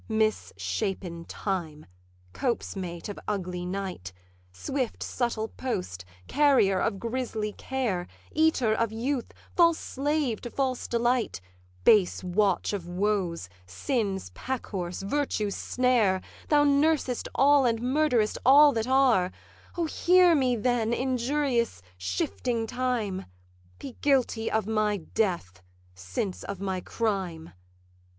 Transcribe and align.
'Mis 0.09 0.51
shapen 0.57 1.25
Time, 1.25 1.85
copesmate 2.33 3.07
of 3.07 3.19
ugly 3.27 3.67
Night, 3.67 4.11
Swift 4.51 5.03
subtle 5.03 5.49
post, 5.49 6.05
carrier 6.27 6.79
of 6.79 6.97
grisly 6.99 7.53
care, 7.53 8.07
Eater 8.31 8.73
of 8.73 8.91
youth, 8.91 9.31
false 9.55 9.77
slave 9.77 10.41
to 10.41 10.49
false 10.49 10.87
delight, 10.87 11.39
Base 11.83 12.23
watch 12.23 12.73
of 12.73 12.87
woes, 12.87 13.47
sin's 13.67 14.31
pack 14.31 14.65
horse, 14.65 15.03
virtue's 15.03 15.55
snare; 15.55 16.19
Thou 16.49 16.63
nursest 16.63 17.27
all 17.35 17.65
and 17.65 17.79
murder'st 17.79 18.39
all 18.43 18.71
that 18.73 18.87
are: 18.87 19.31
O, 19.77 19.85
hear 19.85 20.33
me 20.33 20.55
then, 20.55 20.93
injurious, 20.95 21.79
shifting 21.95 22.65
Time! 22.65 23.27
Be 23.77 23.95
guilty 24.01 24.49
of 24.49 24.65
my 24.65 24.97
death, 24.97 25.61
since 25.93 26.43
of 26.45 26.59
my 26.59 26.81
crime. 26.81 27.51